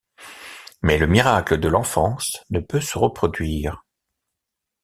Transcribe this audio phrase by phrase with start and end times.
[0.81, 3.85] Mais le miracle de l'enfance ne peut se reproduire.